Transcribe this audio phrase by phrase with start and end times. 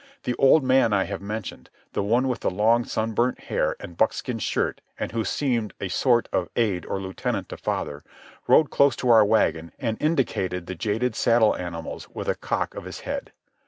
[0.23, 4.81] The old man I have mentioned, the one with long, sunburnt hair and buckskin shirt
[4.99, 8.03] and who seemed a sort of aide or lieutenant to father,
[8.47, 12.85] rode close to our wagon and indicated the jaded saddle animals with a cock of
[12.85, 13.31] his head.